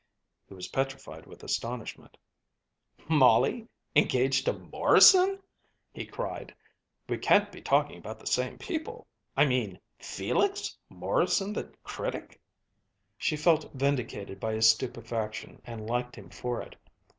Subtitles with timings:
[0.47, 2.17] He was petrified with astonishment.
[3.07, 5.43] "Molly engaged to Morrison!"
[5.93, 6.55] he cried.
[7.07, 9.05] "We can't be talking about the same people.
[9.37, 12.41] I mean Felix Morrison the critic."
[13.15, 16.75] She felt vindicated by his stupefaction and liked him for it.